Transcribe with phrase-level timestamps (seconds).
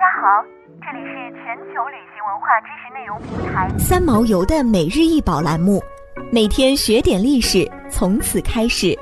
[0.00, 0.42] 家好，
[0.80, 5.78] 这里是全球旅行文化知识内容平台三毛游的每日一宝栏目，
[6.32, 8.98] 每天学点历史，从此开始。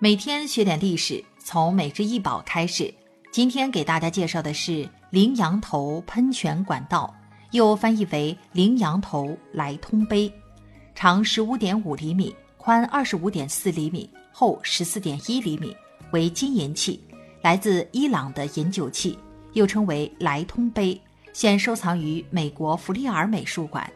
[0.00, 2.92] 每天学点历史，从每日一宝开始。
[3.30, 7.14] 今天给大家介绍的是羚羊头喷泉管道，
[7.52, 10.28] 又翻译为羚羊头来通杯，
[10.92, 15.72] 长十五点五厘米，宽二十五点四厘米，厚十四点一厘米。
[16.12, 17.02] 为金银器，
[17.42, 19.18] 来自伊朗的饮酒器，
[19.52, 21.00] 又称为莱通杯，
[21.32, 23.90] 现收藏于美国弗利尔美术馆。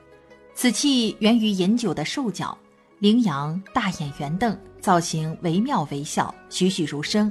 [0.54, 2.56] 此器源于饮酒的兽角，
[2.98, 7.30] 羚羊大眼圆瞪，造型惟妙惟肖，栩栩如生。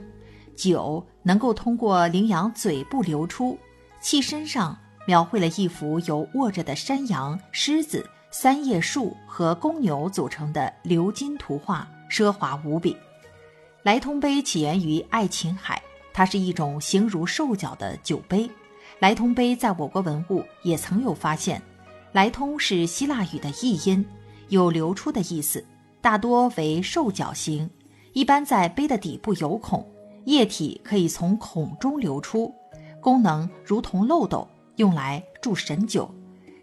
[0.55, 3.57] 酒能够通过羚羊嘴部流出，
[4.01, 12.97] 器身上描绘了一幅由卧着的山羊、狮子、三叶树和公牛组成的鎏金图画，奢华无比。
[13.83, 18.49] 莱通杯起源于爱琴海，它是一种形如兽脚的酒杯。
[18.99, 21.61] 莱通杯在我国文物也曾有发现。
[22.11, 24.05] 莱通是希腊语的译音，
[24.49, 25.65] 有流出的意思，
[26.01, 27.69] 大多为兽脚形，
[28.11, 29.89] 一般在杯的底部有孔，
[30.25, 32.53] 液体可以从孔中流出，
[32.99, 36.13] 功能如同漏斗，用来注神酒。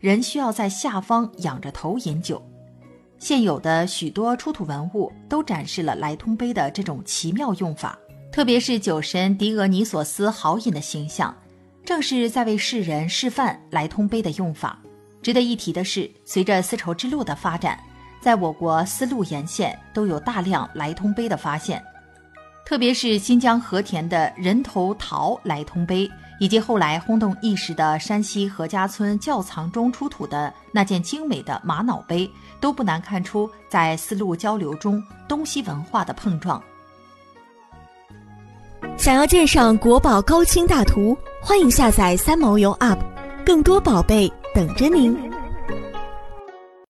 [0.01, 2.43] 人需要在下方仰着头饮酒。
[3.19, 7.99] 现有的许多出土文物都展示了莱通杯的这种奇妙用法，
[8.31, 11.35] 特别是酒神狄俄尼索斯豪饮的形象，
[11.85, 14.79] 正是在为世人示范莱通杯的用法。
[15.23, 17.79] 值得一提的是，随着丝绸之路的发展，
[18.21, 21.83] 在我国丝路沿线都有大量莱通杯的发现，
[22.65, 26.09] 特别是新疆和田的人头陶莱通杯。
[26.39, 36.63] 以及后来轰动一时的山西何家村窖藏中出土的那件精美的玛瑙杯，都不难看出在丝路交流中东西文化的碰撞。
[38.97, 42.99] 想要鉴赏国宝高清大图，欢迎下载三毛游 App，
[43.45, 45.36] 更多宝贝等着您。